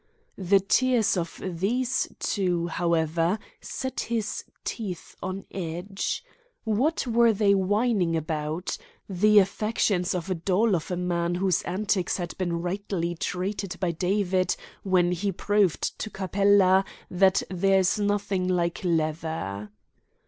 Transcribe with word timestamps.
The 0.39 0.59
tears 0.59 1.15
of 1.15 1.39
these 1.45 2.07
two, 2.17 2.65
however, 2.69 3.37
set 3.61 3.99
his 3.99 4.43
teeth 4.63 5.15
on 5.21 5.45
edge. 5.51 6.23
What 6.63 7.05
were 7.05 7.31
they 7.31 7.53
whining 7.53 8.15
about 8.17 8.79
the 9.07 9.37
affections 9.37 10.15
of 10.15 10.27
a 10.27 10.33
doll 10.33 10.73
of 10.75 10.89
a 10.89 10.97
man 10.97 11.35
whose 11.35 11.61
antics 11.61 12.17
had 12.17 12.35
been 12.39 12.63
rightly 12.63 13.13
treated 13.13 13.79
by 13.79 13.91
David 13.91 14.55
when 14.81 15.11
he 15.11 15.31
proved 15.31 15.99
to 15.99 16.09
Capella 16.09 16.83
that 17.11 17.43
there 17.51 17.77
is 17.77 17.99
nothing 17.99 18.47
like 18.47 18.83
leather. 18.83 19.69